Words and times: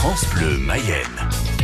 France 0.00 0.26
Bleu 0.30 0.58
Mayenne. 0.58 1.57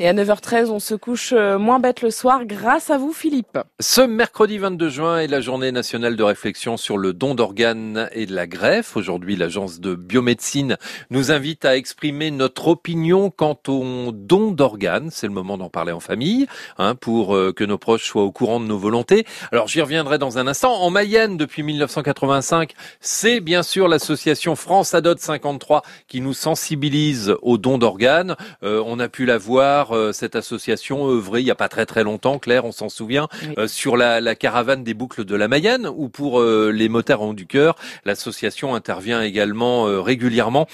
Et 0.00 0.06
à 0.06 0.12
9h13, 0.12 0.66
on 0.66 0.78
se 0.78 0.94
couche 0.94 1.32
euh, 1.36 1.58
moins 1.58 1.80
bête 1.80 2.02
le 2.02 2.12
soir 2.12 2.44
grâce 2.44 2.88
à 2.88 2.98
vous, 2.98 3.12
Philippe. 3.12 3.58
Ce 3.80 4.00
mercredi 4.00 4.56
22 4.56 4.88
juin 4.90 5.18
est 5.18 5.26
la 5.26 5.40
journée 5.40 5.72
nationale 5.72 6.14
de 6.14 6.22
réflexion 6.22 6.76
sur 6.76 6.98
le 6.98 7.12
don 7.12 7.34
d'organes 7.34 8.08
et 8.12 8.24
de 8.26 8.32
la 8.32 8.46
greffe. 8.46 8.96
Aujourd'hui, 8.96 9.34
l'agence 9.34 9.80
de 9.80 9.96
biomédecine 9.96 10.76
nous 11.10 11.32
invite 11.32 11.64
à 11.64 11.76
exprimer 11.76 12.30
notre 12.30 12.68
opinion 12.68 13.30
quant 13.30 13.58
au 13.66 14.12
don 14.12 14.52
d'organes. 14.52 15.08
C'est 15.10 15.26
le 15.26 15.32
moment 15.32 15.58
d'en 15.58 15.68
parler 15.68 15.90
en 15.90 15.98
famille, 15.98 16.46
hein, 16.78 16.94
pour 16.94 17.34
euh, 17.34 17.52
que 17.52 17.64
nos 17.64 17.78
proches 17.78 18.04
soient 18.04 18.22
au 18.22 18.30
courant 18.30 18.60
de 18.60 18.66
nos 18.66 18.78
volontés. 18.78 19.26
Alors, 19.50 19.66
j'y 19.66 19.80
reviendrai 19.80 20.18
dans 20.18 20.38
un 20.38 20.46
instant. 20.46 20.74
En 20.74 20.90
Mayenne, 20.90 21.36
depuis 21.36 21.64
1985, 21.64 22.70
c'est 23.00 23.40
bien 23.40 23.64
sûr 23.64 23.88
l'association 23.88 24.54
France 24.54 24.94
Adot 24.94 25.16
53 25.18 25.82
qui 26.06 26.20
nous 26.20 26.34
sensibilise 26.34 27.34
au 27.42 27.58
don 27.58 27.78
d'organes. 27.78 28.36
Euh, 28.62 28.80
on 28.86 29.00
a 29.00 29.08
pu 29.08 29.26
la 29.26 29.38
voir 29.38 29.87
euh, 29.92 30.12
cette 30.12 30.36
association 30.36 31.08
œuvrée 31.08 31.40
il 31.40 31.44
n'y 31.44 31.50
a 31.50 31.54
pas 31.54 31.68
très 31.68 31.86
très 31.86 32.04
longtemps, 32.04 32.38
Claire, 32.38 32.64
on 32.64 32.72
s'en 32.72 32.88
souvient, 32.88 33.28
euh, 33.58 33.68
sur 33.68 33.96
la, 33.96 34.20
la, 34.20 34.34
caravane 34.34 34.84
des 34.84 34.94
boucles 34.94 35.24
de 35.24 35.34
la 35.34 35.48
Mayenne, 35.48 35.88
ou 35.94 36.08
pour 36.08 36.40
euh, 36.40 36.70
les 36.72 36.88
motards 36.88 37.34
du 37.34 37.46
cœur, 37.46 37.74
l'association 38.04 38.74
intervient 38.74 39.22
également 39.22 39.84
régulièrement 40.02 40.66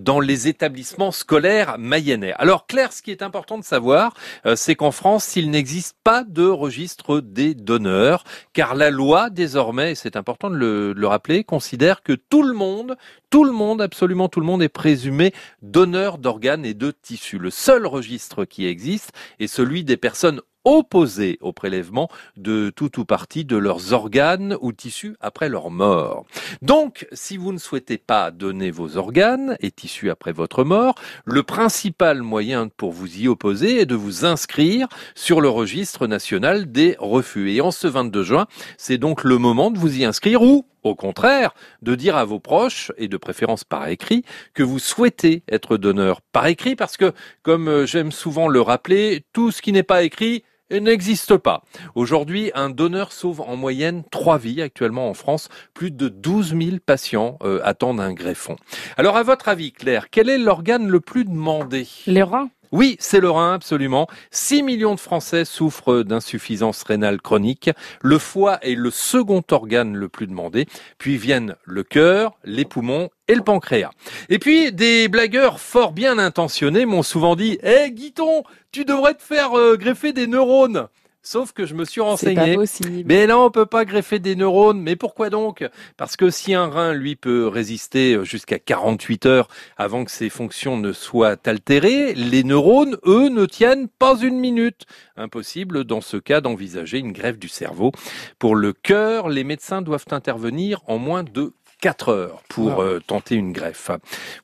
dans 0.00 0.18
les 0.18 0.48
établissements 0.48 1.12
scolaires 1.12 1.76
mayennais. 1.78 2.32
Alors 2.38 2.66
Claire, 2.66 2.92
ce 2.92 3.02
qui 3.02 3.10
est 3.10 3.22
important 3.22 3.58
de 3.58 3.64
savoir, 3.64 4.14
c'est 4.56 4.74
qu'en 4.74 4.90
France, 4.90 5.36
il 5.36 5.50
n'existe 5.50 5.96
pas 6.02 6.24
de 6.24 6.46
registre 6.46 7.20
des 7.20 7.54
donneurs, 7.54 8.24
car 8.52 8.74
la 8.74 8.90
loi 8.90 9.30
désormais, 9.30 9.94
c'est 9.94 10.16
important 10.16 10.50
de 10.50 10.56
le, 10.56 10.94
de 10.94 11.00
le 11.00 11.06
rappeler, 11.06 11.44
considère 11.44 12.02
que 12.02 12.12
tout 12.12 12.42
le 12.42 12.54
monde, 12.54 12.96
tout 13.30 13.44
le 13.44 13.52
monde, 13.52 13.80
absolument 13.80 14.28
tout 14.28 14.40
le 14.40 14.46
monde 14.46 14.62
est 14.62 14.68
présumé 14.68 15.32
donneur 15.62 16.18
d'organes 16.18 16.64
et 16.64 16.74
de 16.74 16.90
tissus. 16.90 17.38
Le 17.38 17.50
seul 17.50 17.86
registre 17.86 18.44
qui 18.44 18.61
existe 18.66 19.12
est 19.38 19.46
celui 19.46 19.84
des 19.84 19.96
personnes 19.96 20.40
opposés 20.64 21.38
au 21.40 21.52
prélèvement 21.52 22.08
de 22.36 22.70
tout 22.70 23.00
ou 23.00 23.04
partie 23.04 23.44
de 23.44 23.56
leurs 23.56 23.92
organes 23.92 24.56
ou 24.60 24.72
tissus 24.72 25.16
après 25.20 25.48
leur 25.48 25.70
mort. 25.70 26.24
Donc, 26.60 27.06
si 27.12 27.36
vous 27.36 27.52
ne 27.52 27.58
souhaitez 27.58 27.98
pas 27.98 28.30
donner 28.30 28.70
vos 28.70 28.96
organes 28.96 29.56
et 29.60 29.70
tissus 29.70 30.10
après 30.10 30.32
votre 30.32 30.64
mort, 30.64 30.94
le 31.24 31.42
principal 31.42 32.22
moyen 32.22 32.68
pour 32.68 32.92
vous 32.92 33.18
y 33.18 33.28
opposer 33.28 33.80
est 33.80 33.86
de 33.86 33.96
vous 33.96 34.24
inscrire 34.24 34.88
sur 35.14 35.40
le 35.40 35.48
registre 35.48 36.06
national 36.06 36.70
des 36.70 36.96
refus. 36.98 37.52
Et 37.52 37.60
en 37.60 37.70
ce 37.70 37.88
22 37.88 38.22
juin, 38.22 38.46
c'est 38.78 38.98
donc 38.98 39.24
le 39.24 39.38
moment 39.38 39.70
de 39.70 39.78
vous 39.78 39.98
y 39.98 40.04
inscrire 40.04 40.42
ou 40.42 40.64
au 40.82 40.94
contraire, 40.94 41.54
de 41.82 41.94
dire 41.94 42.16
à 42.16 42.24
vos 42.24 42.40
proches, 42.40 42.92
et 42.98 43.08
de 43.08 43.16
préférence 43.16 43.64
par 43.64 43.88
écrit, 43.88 44.24
que 44.54 44.62
vous 44.62 44.78
souhaitez 44.78 45.42
être 45.48 45.76
donneur 45.76 46.20
par 46.32 46.46
écrit, 46.46 46.76
parce 46.76 46.96
que, 46.96 47.12
comme 47.42 47.86
j'aime 47.86 48.12
souvent 48.12 48.48
le 48.48 48.60
rappeler, 48.60 49.24
tout 49.32 49.50
ce 49.50 49.62
qui 49.62 49.72
n'est 49.72 49.82
pas 49.82 50.02
écrit 50.02 50.44
n'existe 50.80 51.36
pas. 51.36 51.62
Aujourd'hui, 51.94 52.50
un 52.54 52.70
donneur 52.70 53.12
sauve 53.12 53.40
en 53.40 53.56
moyenne 53.56 54.04
trois 54.10 54.38
vies 54.38 54.62
actuellement 54.62 55.08
en 55.08 55.14
France. 55.14 55.48
Plus 55.74 55.90
de 55.90 56.08
12 56.08 56.56
000 56.58 56.76
patients 56.84 57.38
euh, 57.42 57.60
attendent 57.64 58.00
un 58.00 58.12
greffon. 58.12 58.56
Alors, 58.96 59.16
à 59.16 59.22
votre 59.22 59.48
avis, 59.48 59.72
Claire, 59.72 60.10
quel 60.10 60.28
est 60.28 60.38
l'organe 60.38 60.88
le 60.88 61.00
plus 61.00 61.24
demandé? 61.24 61.86
Les 62.06 62.22
reins. 62.22 62.50
Oui, 62.72 62.96
c'est 63.00 63.20
le 63.20 63.30
rein, 63.30 63.52
absolument. 63.52 64.06
6 64.30 64.62
millions 64.62 64.94
de 64.94 65.00
Français 65.00 65.44
souffrent 65.44 66.02
d'insuffisance 66.02 66.82
rénale 66.84 67.20
chronique. 67.20 67.70
Le 68.00 68.18
foie 68.18 68.58
est 68.62 68.74
le 68.74 68.90
second 68.90 69.42
organe 69.50 69.94
le 69.94 70.08
plus 70.08 70.26
demandé. 70.26 70.66
Puis 70.96 71.18
viennent 71.18 71.54
le 71.64 71.82
cœur, 71.82 72.38
les 72.44 72.64
poumons 72.64 73.10
et 73.28 73.34
le 73.34 73.42
pancréas. 73.42 73.90
Et 74.30 74.38
puis, 74.38 74.72
des 74.72 75.08
blagueurs 75.08 75.60
fort 75.60 75.92
bien 75.92 76.18
intentionnés 76.18 76.86
m'ont 76.86 77.02
souvent 77.02 77.36
dit 77.36 77.58
«Eh, 77.62 77.90
Guiton, 77.90 78.42
tu 78.72 78.86
devrais 78.86 79.14
te 79.14 79.22
faire 79.22 79.52
euh, 79.58 79.76
greffer 79.76 80.14
des 80.14 80.26
neurones!» 80.26 80.88
Sauf 81.24 81.52
que 81.52 81.66
je 81.66 81.74
me 81.74 81.84
suis 81.84 82.00
renseigné. 82.00 82.58
Mais 83.04 83.26
là, 83.26 83.38
on 83.38 83.50
peut 83.50 83.66
pas 83.66 83.84
greffer 83.84 84.18
des 84.18 84.34
neurones. 84.34 84.80
Mais 84.80 84.96
pourquoi 84.96 85.30
donc? 85.30 85.64
Parce 85.96 86.16
que 86.16 86.30
si 86.30 86.52
un 86.52 86.66
rein, 86.66 86.92
lui, 86.92 87.14
peut 87.14 87.46
résister 87.46 88.24
jusqu'à 88.24 88.58
48 88.58 89.26
heures 89.26 89.48
avant 89.76 90.04
que 90.04 90.10
ses 90.10 90.30
fonctions 90.30 90.76
ne 90.76 90.92
soient 90.92 91.36
altérées, 91.46 92.14
les 92.14 92.42
neurones, 92.42 92.96
eux, 93.06 93.28
ne 93.28 93.46
tiennent 93.46 93.88
pas 93.88 94.18
une 94.20 94.38
minute. 94.38 94.86
Impossible, 95.16 95.84
dans 95.84 96.00
ce 96.00 96.16
cas, 96.16 96.40
d'envisager 96.40 96.98
une 96.98 97.12
greffe 97.12 97.38
du 97.38 97.48
cerveau. 97.48 97.92
Pour 98.40 98.56
le 98.56 98.72
cœur, 98.72 99.28
les 99.28 99.44
médecins 99.44 99.80
doivent 99.80 100.06
intervenir 100.10 100.80
en 100.88 100.98
moins 100.98 101.22
de 101.22 101.52
4 101.82 102.08
heures 102.10 102.42
pour 102.48 102.80
euh, 102.80 103.00
tenter 103.04 103.34
une 103.34 103.52
greffe. 103.52 103.90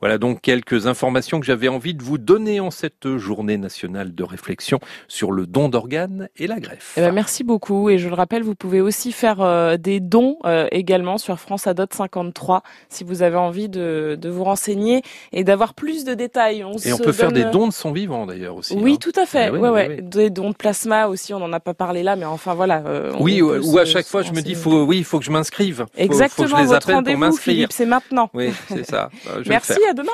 Voilà 0.01 0.19
donc 0.19 0.41
quelques 0.41 0.89
informations 0.89 1.39
que 1.39 1.47
j'avais 1.47 1.69
envie 1.69 1.95
de 1.95 2.03
vous 2.03 2.19
donner 2.19 2.59
en 2.59 2.73
cette 2.73 3.17
journée 3.17 3.57
nationale 3.57 4.13
de 4.13 4.25
réflexion 4.25 4.81
sur 5.07 5.31
le 5.31 5.47
don 5.47 5.69
d'organes 5.69 6.29
et 6.37 6.49
la 6.49 6.59
greffe. 6.59 6.95
Eh 6.97 7.01
ben, 7.01 7.13
merci 7.13 7.45
beaucoup 7.45 7.91
et 7.91 7.99
je 7.99 8.09
le 8.09 8.15
rappelle, 8.17 8.43
vous 8.43 8.57
pouvez 8.57 8.81
aussi 8.81 9.13
faire 9.13 9.41
euh, 9.41 9.77
des 9.77 10.01
dons 10.01 10.39
euh, 10.47 10.67
également 10.73 11.17
sur 11.17 11.39
France 11.39 11.69
Adot 11.69 11.87
53 11.89 12.65
si 12.89 13.05
vous 13.05 13.23
avez 13.23 13.37
envie 13.37 13.69
de, 13.69 14.19
de 14.21 14.29
vous 14.29 14.43
renseigner 14.43 15.03
et 15.31 15.45
d'avoir 15.45 15.75
plus 15.75 16.05
de 16.05 16.15
détails. 16.15 16.65
On 16.65 16.77
et 16.77 16.93
on 16.93 16.99
peut 16.99 17.13
faire 17.13 17.31
des 17.31 17.45
dons 17.45 17.69
de 17.69 17.73
son 17.73 17.93
vivant 17.93 18.27
d'ailleurs 18.27 18.57
aussi. 18.57 18.75
Oui, 18.77 18.95
hein. 18.95 18.97
tout 19.01 19.13
à 19.15 19.27
fait. 19.27 19.53
Eh 19.55 19.57
ouais, 19.57 19.71
ouais, 19.71 20.01
Des 20.03 20.31
dons 20.31 20.51
de 20.51 20.57
plasma 20.57 21.07
aussi, 21.07 21.33
on 21.33 21.39
n'en 21.39 21.53
a 21.53 21.61
pas 21.61 21.75
parlé 21.75 22.03
là, 22.03 22.17
mais 22.17 22.25
enfin 22.25 22.55
voilà. 22.55 22.83
oui, 23.21 23.41
ou 23.43 23.79
à 23.79 23.85
chaque 23.85 24.07
fois 24.07 24.23
je 24.23 24.33
me 24.33 24.41
dis, 24.41 24.57
faut, 24.57 24.83
oui, 24.83 24.99
il 24.99 25.05
faut 25.05 25.21
que 25.21 25.25
je 25.25 25.31
m'inscrive. 25.31 25.87
Exactement. 25.97 26.49
Faut 26.49 26.57
que 26.57 26.61
je 26.63 26.67
les 26.67 26.75
appelle 26.75 27.05
pour 27.05 27.28
Philippe, 27.33 27.73
c'est 27.73 27.87
maintenant. 27.87 28.31
Oui, 28.35 28.53
c'est 28.69 28.85
ça. 28.85 29.11
Merci, 29.47 29.79
à 29.89 29.93
demain. 29.93 30.13